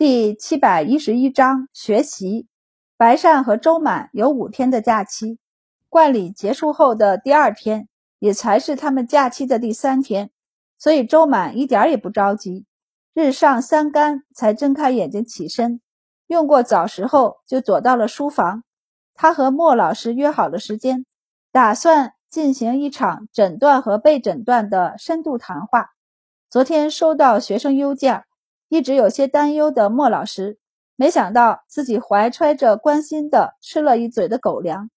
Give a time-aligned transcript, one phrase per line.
[0.00, 2.48] 第七百一十一章学习。
[2.96, 5.38] 白善和周满有五天的假期，
[5.90, 7.86] 冠礼结束后的第二天，
[8.18, 10.30] 也才是他们假期的第三天，
[10.78, 12.64] 所以周满一点也不着急。
[13.12, 15.82] 日上三竿才睁开眼睛起身，
[16.28, 18.64] 用过早食后就躲到了书房。
[19.12, 21.04] 他和莫老师约好了时间，
[21.52, 25.90] 打算进行一场诊断和被诊断的深度谈话。
[26.48, 28.24] 昨天收到学生邮件，
[28.70, 30.58] 一直有些担忧的莫老师。
[30.96, 34.90] 没想到自己怀揣着关心的吃了一嘴的狗粮，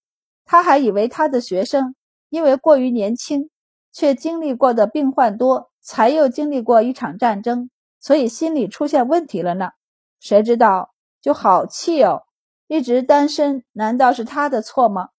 [0.45, 1.95] 他还以为他的学生
[2.30, 3.49] 因为过于年轻，
[3.91, 9.70] 却经历过的病患多，才又经历过一场战争，所以心理出现问题了呢。
[10.19, 12.23] 谁知道就好气哦！
[12.67, 15.09] 一直单身，难道是他的错吗？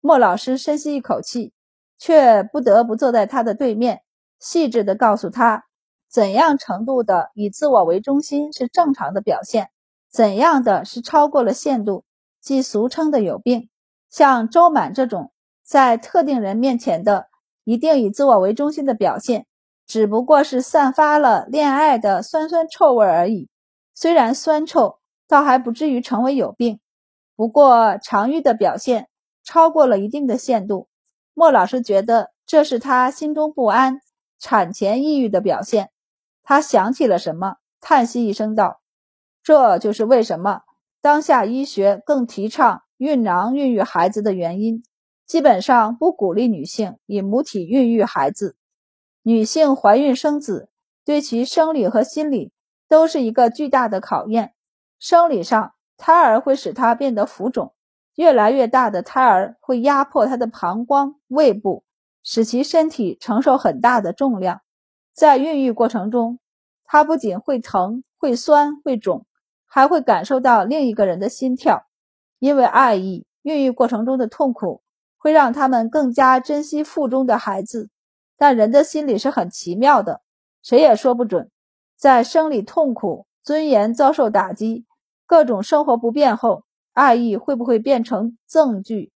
[0.00, 1.54] 莫老师深吸一口气，
[1.98, 4.02] 却不得不坐在他的对面，
[4.38, 5.64] 细致地告诉他，
[6.10, 9.70] 怎样程度的以自我为中心是正常的表现。
[10.10, 12.04] 怎样的是超过了限度，
[12.40, 13.68] 即俗称的有病。
[14.08, 15.32] 像周满这种
[15.62, 17.26] 在特定人面前的
[17.64, 19.46] 一定以自我为中心的表现，
[19.86, 23.48] 只不过是散发了恋爱的酸酸臭味而已。
[23.94, 26.80] 虽然酸臭，倒还不至于成为有病。
[27.34, 29.08] 不过常欲的表现
[29.44, 30.88] 超过了一定的限度，
[31.34, 34.00] 莫老师觉得这是他心中不安、
[34.38, 35.90] 产前抑郁的表现。
[36.48, 38.80] 他想起了什么，叹息一声道。
[39.42, 40.60] 这就是为什么
[41.00, 44.84] 当下医学更提倡孕囊孕育孩子的原因，
[45.26, 48.56] 基本上不鼓励女性以母体孕育孩子。
[49.22, 50.70] 女性怀孕生子，
[51.04, 52.52] 对其生理和心理
[52.88, 54.54] 都是一个巨大的考验。
[55.00, 57.74] 生理上，胎儿会使她变得浮肿，
[58.14, 61.82] 越来越大的胎儿会压迫她的膀胱、胃部，
[62.22, 64.60] 使其身体承受很大的重量。
[65.16, 66.38] 在孕育过程中，
[66.84, 69.26] 他不仅会疼、会酸、会肿。
[69.68, 71.84] 还会感受到另一个人的心跳，
[72.38, 74.80] 因为爱意，孕育过程中的痛苦
[75.18, 77.90] 会让他们更加珍惜腹中的孩子。
[78.38, 80.22] 但人的心理是很奇妙的，
[80.62, 81.50] 谁也说不准，
[81.98, 84.86] 在生理痛苦、尊严遭受打击、
[85.26, 89.12] 各种生活不便后，爱意会不会变成憎惧，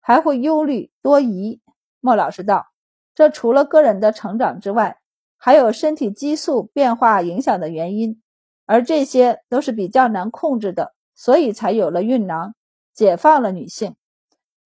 [0.00, 1.60] 还会忧虑多疑。
[2.00, 2.66] 莫老师道
[3.14, 4.98] ：“这除了个人的成长之外，
[5.40, 8.22] 还有身体激素变化影响的原因。”
[8.66, 12.54] 而这些都是比较难控制的，所以才有了孕囊，
[12.94, 13.96] 解放了女性。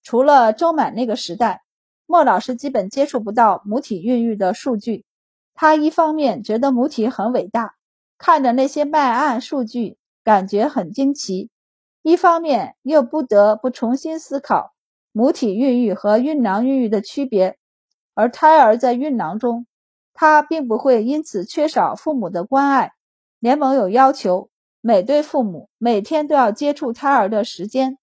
[0.02, 1.62] 除了周满那个时代，
[2.04, 5.06] 莫老师基本接触不到母体孕育的数据。
[5.54, 7.76] 他一方面觉得母体很伟大，
[8.18, 11.48] 看着那些脉案数据感觉很惊奇；
[12.02, 14.74] 一方面又不得不重新思考
[15.12, 17.56] 母体孕育和孕囊孕育的区别。
[18.12, 19.66] 而胎儿在孕囊中，
[20.14, 22.92] 他并不会因此缺少父母的关爱。
[23.40, 24.48] 联盟有要求，
[24.80, 27.98] 每对父母每天都要接触胎儿的时间，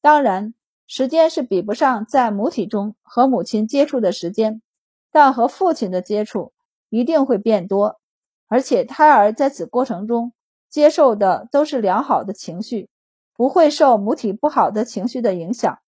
[0.00, 0.54] 当然，
[0.86, 4.62] 时间是比不上在母体中和母亲接触的时间，
[5.10, 6.52] 但和父亲的接触
[6.88, 8.00] 一定会变多，
[8.46, 10.32] 而且胎儿在此过程中
[10.70, 12.88] 接受的都是良好的情绪，
[13.34, 15.78] 不会受母体不好的情绪的影响。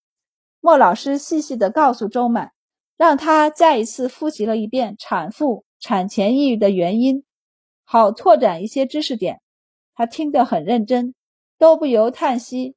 [0.60, 2.52] 莫老师细细地告诉周满，
[2.96, 7.24] 让他再一次复习了一遍产妇产前抑郁的原因。
[7.84, 9.40] 好拓展一些知识点，
[9.94, 11.14] 他听得很认真，
[11.58, 12.76] 都不由叹息：“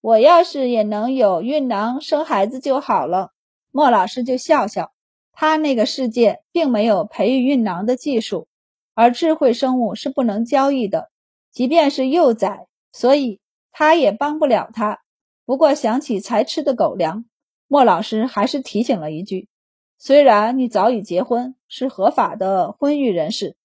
[0.00, 3.32] 我要是也能有孕囊生孩子就好了。”
[3.70, 4.92] 莫老师就笑笑，
[5.32, 8.48] 他那个世界并没有培育孕囊的技术，
[8.94, 11.10] 而智慧生物是不能交易的，
[11.52, 13.40] 即便是幼崽，所以
[13.70, 15.00] 他也帮不了他。
[15.44, 17.26] 不过想起才吃的狗粮，
[17.68, 19.48] 莫老师还是提醒了一句
[19.98, 23.56] ：“虽然你早已结婚，是合法的婚育人士。”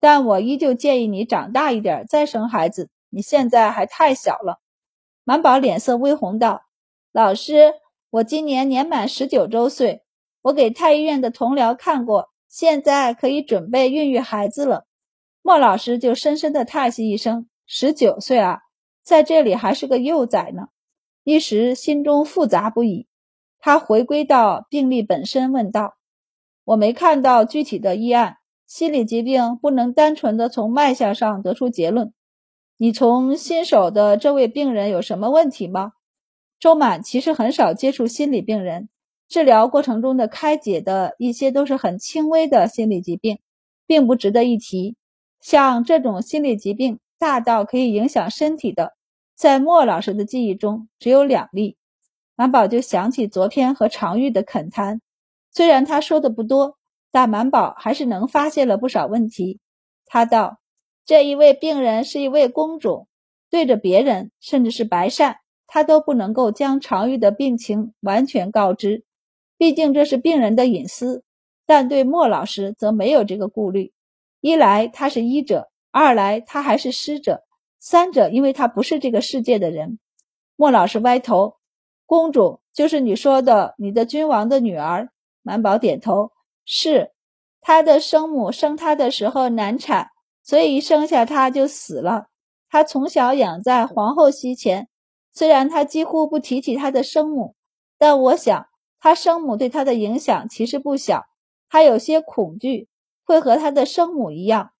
[0.00, 4.60] 但我依旧建议你长大一点再生孩子，你现在还太小了。
[5.24, 6.62] 满宝脸色微红道
[7.10, 7.74] ：“老师，
[8.10, 10.02] 我今年年满十九周岁，
[10.42, 14.84] 我给太医院的同僚看过，现在可以准备孕育孩子了。”
[15.42, 18.60] 莫老师就深深的叹息一声：“十九岁啊，
[19.02, 20.68] 在这里还是个幼崽呢。”
[21.24, 23.06] 一时心中复杂不已。
[23.58, 25.96] 他回归到病例本身，问道
[26.68, 28.36] ：“我没看到具体的医案。”
[28.68, 32.12] 心理疾病不能单纯的从脉象上得出结论。
[32.76, 35.92] 你从新手的这位病人有什么问题吗？
[36.60, 38.90] 周满其实很少接触心理病人，
[39.26, 43.38] 治疗过程中的开解的一些都是很轻微的心理疾病，
[43.86, 44.96] 并不值得一提。
[45.40, 48.92] 像这种心理疾病大到可以影响身体的，
[49.34, 51.78] 在莫老师的记忆中只有两例。
[52.36, 55.00] 满宝就想起昨天和常玉的恳谈，
[55.58, 56.76] 虽然他说的不多。
[57.10, 59.60] 但满宝还是能发现了不少问题。
[60.04, 60.58] 他道
[61.06, 63.08] ：“这一位病人是一位公主，
[63.48, 69.04] 对着别人，甚至是白善，他都不能够将常玉的病情完全告知，
[69.56, 71.24] 毕竟这是病人的隐私。
[71.64, 73.94] 但对莫老师则没有这个顾虑：
[74.42, 77.42] 一来他是医者，二来他还是师者，
[77.80, 79.98] 三者因为他不是这个世界的人。
[80.56, 81.54] 莫老师歪头
[82.04, 85.08] ：“公主就是你说的你的君王的女儿。”
[85.48, 86.32] 满宝点头
[86.66, 87.12] ：“是。”
[87.62, 90.10] 他的生母生他的时候难产，
[90.42, 92.26] 所以一生下他就死了。
[92.68, 94.88] 他从小养在皇后膝前，
[95.32, 97.56] 虽然他几乎不提起他的生母，
[97.96, 98.66] 但我想
[99.00, 101.24] 他生母对他的影响其实不小。
[101.70, 102.88] 他有些恐惧，
[103.24, 104.72] 会和他的生母一样。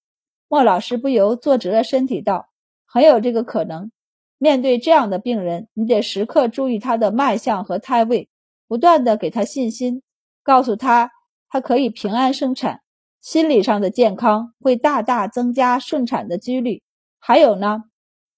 [0.48, 2.50] 莫老师不由坐直了身体，道
[2.86, 3.90] ：“很有这个可能。
[4.38, 8.30] 面对这样的病人，你得时刻注意他的脉象和胎位，
[8.68, 10.02] 不断的给他信心，
[10.48, 11.10] 告诉他。”
[11.50, 12.82] 他可以平安生产，
[13.22, 16.82] 心理上的健康会大大增加顺产的几率。
[17.18, 17.84] 还有呢，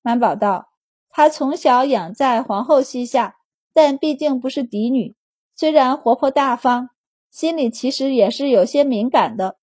[0.01, 0.69] 满宝道，
[1.09, 3.35] 他从小养在皇后膝下，
[3.75, 5.17] 但毕竟不是嫡女，
[5.57, 6.91] 虽然活泼大方，
[7.33, 9.57] 心里其实也是有些敏感的。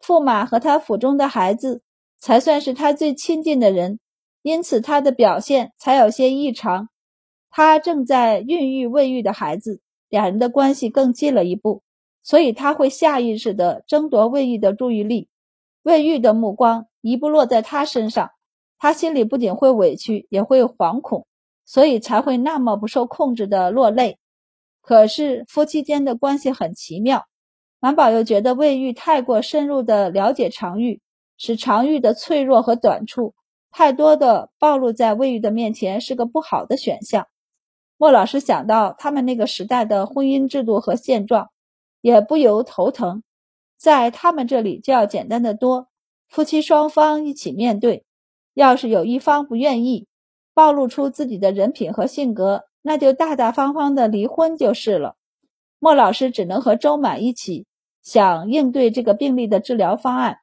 [0.00, 1.82] 驸马和他府中的孩子
[2.20, 3.98] 才算是他最亲近的人，
[4.42, 6.88] 因此他的表现才有些异常。
[7.50, 11.82] 他正在孕育未育的孩子，两人的关系更近了一步。
[12.22, 15.28] 所以他会下意识地争夺魏玉的注意力，
[15.82, 18.30] 魏玉的目光一不落在他身上，
[18.78, 21.26] 他心里不仅会委屈，也会惶恐，
[21.64, 24.18] 所以才会那么不受控制的落泪。
[24.80, 27.24] 可是夫妻间的关系很奇妙，
[27.80, 31.00] 满宝又觉得魏玉太过深入地了解常玉，
[31.36, 33.34] 使常玉的脆弱和短处
[33.70, 37.26] 太多的暴露在魏玉的面前，是个不好的选项。
[37.96, 41.48] 莫老师想到他们那个时代的婚姻制度和现状。
[42.02, 43.22] 也不由头疼，
[43.78, 45.88] 在他们这里就要简单的多。
[46.28, 48.04] 夫妻双方一起面对，
[48.54, 50.06] 要是有一方不愿意
[50.52, 55.16] 暴露出自己的人品和性格，那就大大方方的离婚就是了。
[55.78, 57.66] 莫老师只能和周满一起
[58.02, 60.38] 想应对这个病例的治疗方案。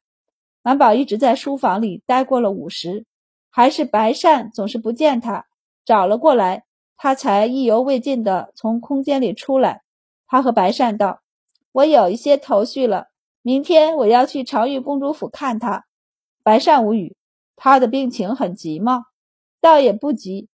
[0.62, 3.06] 满宝一直在书房里待过了午时，
[3.50, 5.48] 还是白善总是不见他，
[5.86, 6.66] 找了过来，
[6.98, 9.82] 他才意犹未尽的从空间里出来。
[10.28, 11.22] 他和白善道。
[11.80, 13.08] 我有一些头绪了，
[13.42, 15.86] 明天我要去长玉公主府看她。
[16.44, 17.16] 白善无语，
[17.56, 19.06] 她的病情很急吗？
[19.62, 20.50] 倒也不急。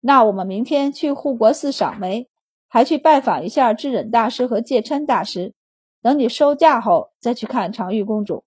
[0.00, 2.28] 那我们明天去护国寺赏梅，
[2.66, 5.52] 还去拜访一下智忍大师和戒琛大师。
[6.00, 8.44] 等你收假后再去看长玉公主。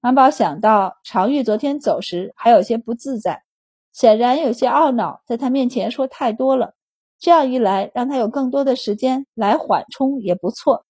[0.00, 3.44] 安宝想到长玉昨天走时还有些不自在，
[3.92, 6.74] 显然有些懊恼，在他面前说太多了。
[7.20, 10.84] 这样一来，让他有更多的时间来缓冲也不错。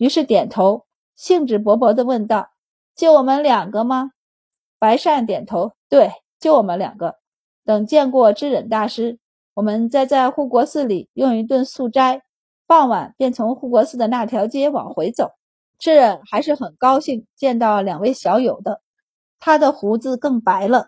[0.00, 2.52] 于是点头，兴致勃勃地问道
[2.96, 4.12] ：“就我们两个吗？”
[4.80, 7.16] 白善点头：“对，就我们两个。
[7.66, 9.18] 等见过知忍大师，
[9.52, 12.22] 我们再在护国寺里用一顿素斋，
[12.66, 15.32] 傍晚便从护国寺的那条街往回走。”
[15.78, 18.80] 智忍还是很高兴见到两位小友的，
[19.38, 20.86] 他的胡子更白了，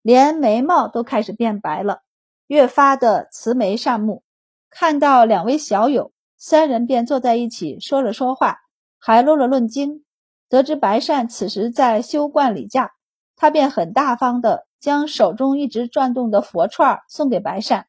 [0.00, 1.98] 连眉毛都开始变白了，
[2.46, 4.22] 越发的慈眉善目。
[4.70, 6.13] 看到两位小友。
[6.46, 8.58] 三人便坐在一起说了说话，
[8.98, 10.04] 还论了论经。
[10.50, 12.92] 得知白善此时在修观礼架，
[13.34, 17.86] 他便很大方地将手中一直转动的佛串送给白善。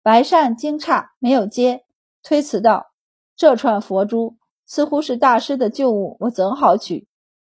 [0.00, 1.82] 白善惊诧，没有接，
[2.22, 2.92] 推辞道
[3.34, 7.08] ：“这串佛珠似乎是大师的旧物，我怎好取？”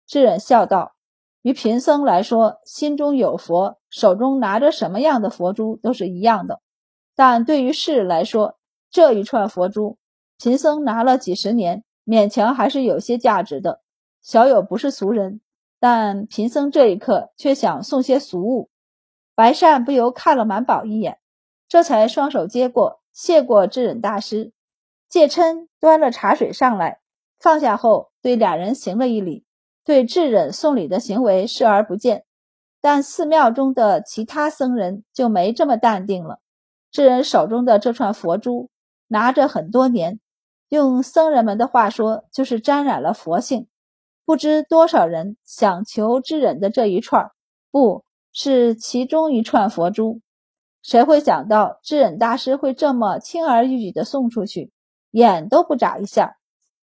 [0.08, 0.94] 智忍笑道
[1.44, 6.62] ：“于贫僧来说，心中有佛，手中拿着什么样的佛珠都是一样的；
[7.14, 8.58] 但对于世人来说，
[8.90, 9.98] 这一串佛珠……”
[10.40, 13.82] 贫僧拿了几十年，勉强还是有些价值的。
[14.22, 15.42] 小友不是俗人，
[15.78, 18.70] 但贫僧这一刻却想送些俗物。
[19.34, 21.18] 白善不由看了满宝一眼，
[21.68, 24.52] 这才双手接过，谢过智忍大师。
[25.10, 27.00] 戒琛端了茶水上来，
[27.38, 29.44] 放下后对俩人行了一礼，
[29.84, 32.24] 对智忍送礼的行为视而不见。
[32.80, 36.38] 但寺庙中的其他僧人就没这么淡定了。
[36.90, 38.70] 智忍手中的这串佛珠，
[39.06, 40.18] 拿着很多年。
[40.70, 43.66] 用僧人们的话说，就是沾染了佛性。
[44.24, 47.32] 不知多少人想求知忍的这一串，
[47.72, 50.20] 不是其中一串佛珠。
[50.80, 54.70] 谁会想到智忍大师会这么轻而易举地送出去，
[55.10, 56.36] 眼都不眨一下？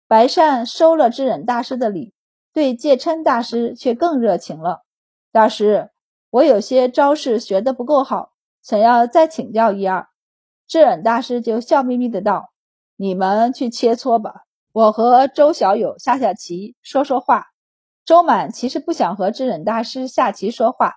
[0.08, 2.12] 白善收了智忍大师的礼，
[2.52, 4.82] 对戒琛大师却更热情了。
[5.30, 5.90] 大师，
[6.30, 10.08] 我有些招式学得不够好，想要再请教一二。
[10.66, 12.49] 智忍大师就笑眯眯的道。
[13.02, 14.42] 你们去切磋吧，
[14.72, 17.46] 我和周小友下下棋，说说话。
[18.04, 20.96] 周满其实不想和智忍大师下棋说话，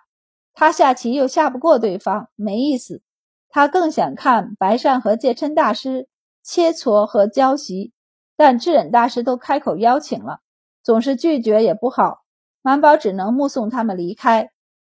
[0.53, 3.01] 他下棋又下不过对方，没意思。
[3.47, 6.09] 他更想看白善和戒琛大师
[6.43, 7.93] 切磋和交习，
[8.35, 10.41] 但智忍大师都开口邀请了，
[10.83, 12.25] 总是拒绝也不好。
[12.61, 14.49] 满宝只能目送他们离开，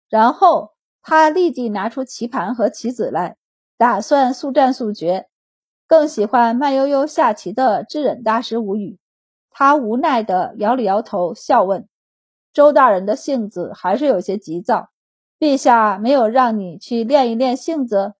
[0.09, 0.73] 然后
[1.03, 3.37] 他立即拿出棋盘和棋子来，
[3.79, 5.29] 打算速战速决。
[5.87, 8.99] 更喜欢慢悠悠下棋的智忍大师无语，
[9.51, 11.89] 他无奈地摇了摇头，笑问
[12.53, 14.91] ：“周大人的性子还是有些急躁，
[15.39, 18.15] 陛下没有让你去练一练性子？”“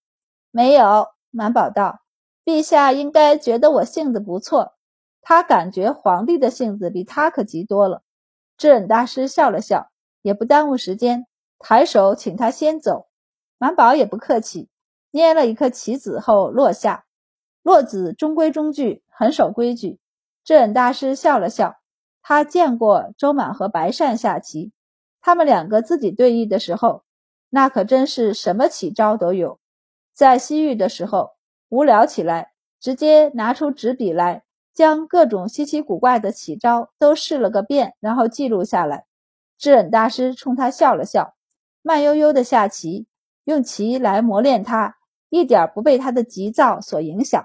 [0.53, 2.01] 没有。”满宝道
[2.47, 4.75] ，“陛下应该觉得我性子不错。
[5.21, 8.03] 他感觉皇帝的性子比他可急多了。”
[8.57, 9.91] 智忍大师笑了笑，
[10.23, 11.27] 也不耽误时间，
[11.59, 13.09] 抬手请他先走。
[13.59, 14.69] 满宝也不客气，
[15.11, 17.06] 捏了一颗棋子后落下。
[17.67, 19.99] 落子中规中矩，很守规矩。
[20.45, 21.79] 智忍大师笑了笑，
[22.23, 24.71] 他见过周满和白善下棋，
[25.21, 27.03] 他们两个自己对弈的时候，
[27.51, 29.59] 那可真是什么奇招都有。
[30.15, 31.33] 在西域的时候，
[31.69, 39.07] 无聊起来，直接拿出纸笔来，将各种稀奇古怪的奇招都试了个遍，然后记录下来。
[39.59, 41.35] 智忍大师冲他笑了笑，
[41.83, 43.09] 慢悠悠的下棋，
[43.43, 44.99] 用棋来磨练他，
[45.31, 47.45] 一点不被他的急躁所影响。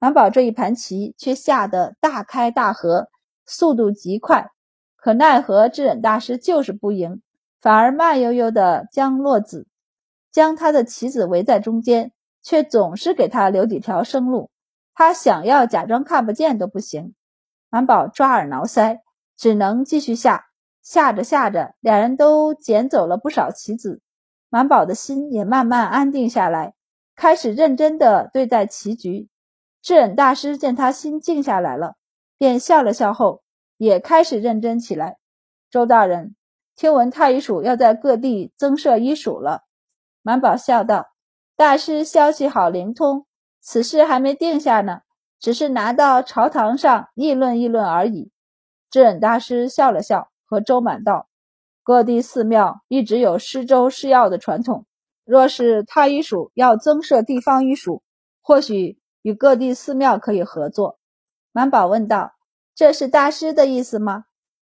[0.00, 3.10] 满宝这一盘棋却下得大开大合，
[3.44, 4.50] 速度极快，
[4.96, 7.20] 可奈何智忍大师就是不赢，
[7.60, 9.68] 反而慢悠悠地将落子，
[10.32, 14.50] 将他的棋子围在中间，却总是给他留几条生路，
[14.94, 17.14] 他想要假装看不见都不行。
[17.68, 19.00] 满宝抓耳挠腮，
[19.36, 20.46] 只能继续下。
[20.82, 24.00] 下着下着，两人都捡走了不少棋子，
[24.48, 26.72] 满宝的心也慢慢安定下来，
[27.14, 29.28] 开始认真的对待棋局。
[29.82, 31.96] 智忍大师见他心静下来了，
[32.36, 33.42] 便笑了笑后，
[33.78, 35.16] 也开始认真起来。
[35.70, 36.36] 周大人，
[36.76, 39.62] 听闻太医署要在各地增设医署了。
[40.22, 41.06] 满宝笑道
[41.56, 43.26] ：“大师消息好灵通，
[43.60, 45.00] 此事还没定下呢，
[45.38, 48.30] 只是拿到朝堂上议论议论而已。”
[48.90, 51.28] 智忍大师笑了笑，和周满道
[51.82, 54.84] ：“各地寺庙一直有施粥施药的传统，
[55.24, 58.02] 若是太医署要增设地方医署，
[58.42, 60.98] 或许……”与各地寺庙可以合作，
[61.52, 62.34] 满宝问道
[62.74, 64.24] ：“这是大师的意思吗？”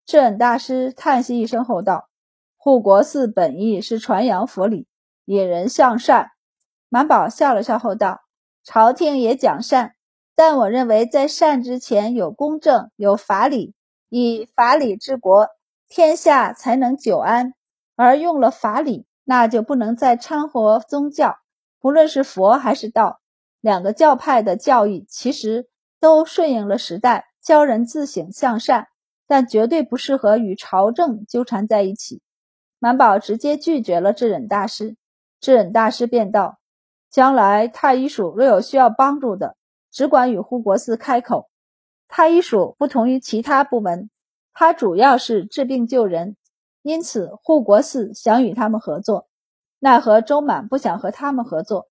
[0.06, 2.10] 智忍大师叹息一声后道
[2.58, 4.88] ：“护国寺本意是传扬佛理，
[5.26, 6.32] 引人向善。”
[6.90, 8.22] 满宝笑了笑后道
[8.66, 9.94] ：“朝廷也讲善，
[10.36, 13.76] 但我认为在善之前有公正，有法理，
[14.10, 15.50] 以法理治国，
[15.88, 17.54] 天下才能久安。
[17.96, 21.38] 而用了法理，那就不能再掺和宗教，
[21.80, 23.22] 不论是佛还是道。”
[23.62, 25.68] 两个教派的教义其实
[26.00, 28.88] 都顺应了时代，教人自省向善，
[29.28, 32.22] 但绝对不适合与朝政纠缠在一起。
[32.80, 34.96] 满宝直接拒绝了智忍大师，
[35.42, 36.60] 智忍大师便道
[37.12, 39.58] ：“将来太医署若有需要帮助的，
[39.92, 41.50] 只管与护国寺开口。
[42.08, 44.10] 太医署不同于其他部门，
[44.54, 46.38] 它主要是治病救人，
[46.82, 49.28] 因此护国寺想与他们合作，
[49.80, 51.89] 奈何周满不想和他们合作。”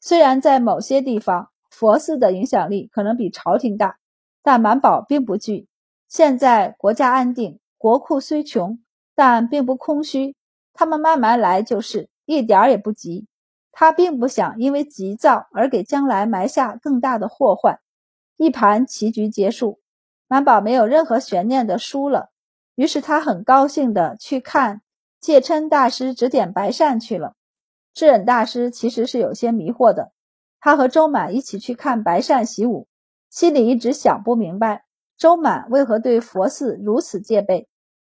[0.00, 3.98] 虽然在某些地方，佛寺的影响力可能比朝廷大，
[4.42, 5.68] 但满宝并不惧。
[6.08, 8.78] 现在国家安定，国库虽穷，
[9.14, 10.36] 但并不空虚。
[10.72, 13.26] 他们慢慢来，就是一点儿也不急。
[13.72, 17.80] 他并不想因为急躁而给将来埋下更大的祸患。
[18.36, 19.80] 一盘棋局结束，
[20.28, 22.30] 满宝没有任何悬念的输了。
[22.74, 24.82] 于是他很高兴的去看
[25.20, 27.34] 戒琛大师指点白善去了。
[27.98, 30.12] 智忍大师其实是有些迷惑的，
[30.60, 32.86] 他和周满一起去看白善习武，
[33.28, 34.84] 心里一直想不明白
[35.16, 37.68] 周满为何对佛寺如此戒备，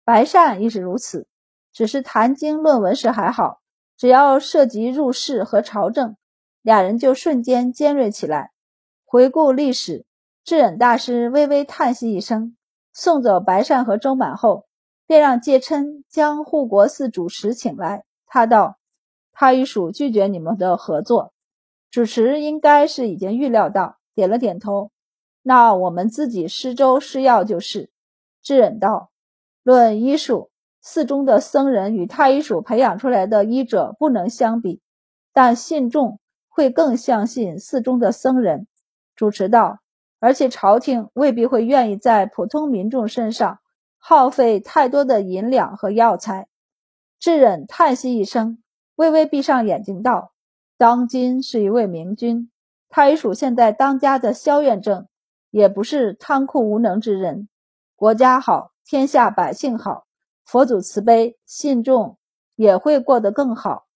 [0.05, 1.27] 白善亦是如此。
[1.73, 3.61] 只是谈经论文时还好，
[3.97, 6.15] 只要涉及入世和朝政，
[6.63, 8.53] 俩人就瞬间尖锐起来。
[9.05, 10.07] 回顾历史，
[10.45, 12.57] 智忍大师微微叹息一声，
[12.93, 14.67] 送走白善和周满后，
[15.09, 18.05] 便让戒琛将护国寺主持请来。
[18.29, 18.79] 他道。
[19.33, 21.33] 太医署拒绝你们的合作，
[21.91, 24.91] 主持应该是已经预料到，点了点头。
[25.43, 27.91] 那我们自己施粥施药就是。
[28.43, 29.11] 智忍道
[29.63, 34.81] ：“论医术，寺中的僧人与太医署培养出来的医者不能相比，
[35.33, 38.67] 但信众会更相信寺中的僧人。”
[39.15, 39.79] 主持道
[40.19, 43.61] ：“而且朝廷未必会愿意在普通民众身上
[43.99, 46.49] 耗费太多的银两和药材。”
[47.21, 48.62] 智忍叹息一声。
[49.03, 50.33] 微微闭上眼睛道
[50.79, 52.53] ：“当今是一位明君，
[52.89, 55.09] 太医署现在当家的萧院正，
[55.51, 57.49] 也不是贪酷无能之人。
[57.97, 60.07] 国家好，天下百姓好，
[60.45, 62.17] 佛祖慈悲，信众
[62.55, 63.87] 也会过得更好。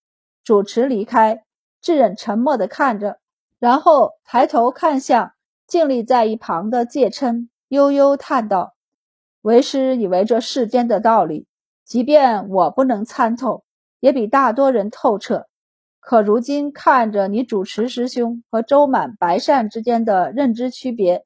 [0.42, 1.44] 主持离开，
[1.80, 3.20] 智忍沉默地看着，
[3.60, 5.34] 然后抬头看向
[5.68, 8.74] 静立在一旁的戒琛，悠悠叹道
[9.42, 11.46] ：“为师以为这世间的道理，
[11.84, 13.62] 即便我不能参透，
[14.00, 15.46] 也比大多人透彻。
[16.00, 21.24] 可如今看着你主持师兄和周满、白善之间的认知区别，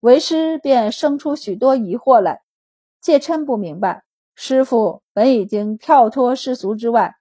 [0.00, 2.42] 为师便生出许多疑惑来。”
[3.02, 4.04] 戒琛不明白，
[4.36, 7.16] 师傅本已经跳脱世俗之外。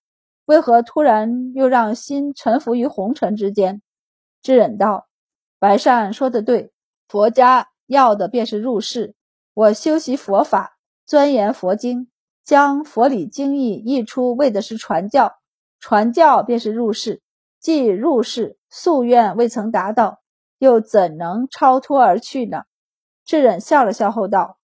[0.46, 3.82] 为何突然又让心沉浮于红尘之间？
[4.44, 5.08] 智忍道
[5.58, 6.72] ：“白善说的对，
[7.08, 9.16] 佛家要的便是入世。
[9.56, 12.11] 我修习佛法，钻研佛经，
[12.44, 15.36] 将佛理经义译出，为的是传教。
[15.80, 17.22] 传教便是入世。
[17.60, 20.22] 既入世，夙愿未曾达到，
[20.58, 22.64] 又怎能超脱而去呢？”
[23.26, 24.58] 智忍笑了笑后道：“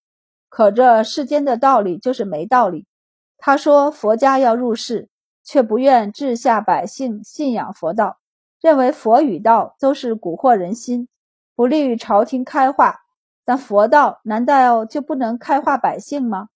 [0.49, 2.85] 可这世间的道理就是没道理。
[3.37, 5.09] 他说佛家要入世。”
[5.49, 8.17] 却不愿治下百姓信仰佛道，
[8.59, 11.07] 认为佛与道都是蛊惑人心，
[11.55, 12.97] 不利于朝廷开化。
[13.45, 16.49] 但佛道难道就不能开化百姓吗？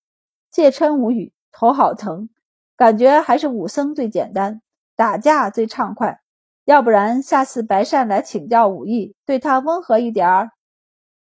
[0.52, 2.30] 谢琛无语，头好疼，
[2.76, 4.62] 感觉还是武僧最简单，
[4.98, 6.20] 打架最畅快。
[6.66, 10.52] 要不然下次白善来请教武艺，对他温和一点儿。